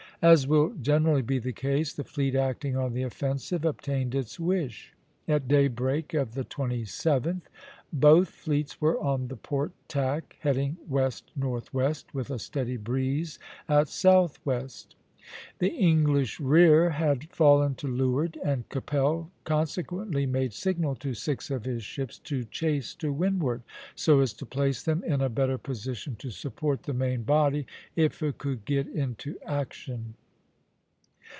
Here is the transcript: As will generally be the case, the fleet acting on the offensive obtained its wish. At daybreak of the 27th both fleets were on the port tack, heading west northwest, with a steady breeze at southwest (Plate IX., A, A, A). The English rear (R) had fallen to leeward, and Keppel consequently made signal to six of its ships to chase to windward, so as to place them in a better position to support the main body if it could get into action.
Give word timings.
As 0.23 0.45
will 0.45 0.75
generally 0.79 1.23
be 1.23 1.39
the 1.39 1.51
case, 1.51 1.93
the 1.93 2.03
fleet 2.03 2.35
acting 2.35 2.77
on 2.77 2.93
the 2.93 3.01
offensive 3.01 3.65
obtained 3.65 4.13
its 4.13 4.39
wish. 4.39 4.93
At 5.27 5.47
daybreak 5.47 6.13
of 6.13 6.35
the 6.35 6.45
27th 6.45 7.41
both 7.91 8.29
fleets 8.29 8.79
were 8.79 8.99
on 8.99 9.29
the 9.29 9.35
port 9.35 9.71
tack, 9.87 10.35
heading 10.41 10.77
west 10.87 11.31
northwest, 11.35 12.13
with 12.13 12.29
a 12.29 12.37
steady 12.37 12.77
breeze 12.77 13.39
at 13.67 13.87
southwest 13.87 14.89
(Plate 14.89 14.91
IX., 14.91 14.91
A, 14.91 14.97
A, 14.97 15.27
A). 15.29 15.59
The 15.59 15.69
English 15.77 16.39
rear 16.39 16.83
(R) 16.85 16.89
had 16.89 17.29
fallen 17.29 17.75
to 17.75 17.87
leeward, 17.87 18.39
and 18.43 18.67
Keppel 18.69 19.29
consequently 19.43 20.25
made 20.25 20.51
signal 20.51 20.95
to 20.95 21.13
six 21.13 21.51
of 21.51 21.67
its 21.67 21.83
ships 21.83 22.17
to 22.21 22.43
chase 22.45 22.95
to 22.95 23.13
windward, 23.13 23.61
so 23.93 24.19
as 24.21 24.33
to 24.33 24.47
place 24.47 24.81
them 24.81 25.03
in 25.03 25.21
a 25.21 25.29
better 25.29 25.59
position 25.59 26.15
to 26.17 26.31
support 26.31 26.83
the 26.83 26.95
main 26.95 27.21
body 27.21 27.67
if 27.95 28.23
it 28.23 28.39
could 28.39 28.65
get 28.65 28.87
into 28.87 29.37
action. 29.45 30.15